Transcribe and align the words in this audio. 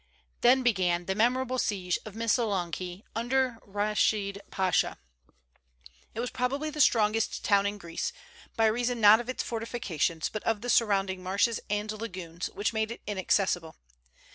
Then 0.41 0.63
began 0.63 1.05
the 1.05 1.13
memorable 1.13 1.59
siege 1.59 1.99
of 2.05 2.15
Missolonghi 2.15 3.03
under 3.15 3.59
Reschid 3.63 4.39
Pasha. 4.49 4.97
It 6.15 6.19
was 6.19 6.31
probably 6.31 6.71
the 6.71 6.81
strongest 6.81 7.45
town 7.45 7.67
in 7.67 7.77
Greece, 7.77 8.11
by 8.57 8.65
reason 8.65 8.99
not 8.99 9.19
of 9.19 9.29
its 9.29 9.43
fortifications 9.43 10.27
but 10.27 10.41
of 10.41 10.61
the 10.61 10.71
surrounding 10.71 11.21
marshes 11.21 11.59
and 11.69 11.91
lagoons 11.91 12.47
which 12.55 12.73
made 12.73 12.89
it 12.89 13.01
inaccessible. 13.05 13.75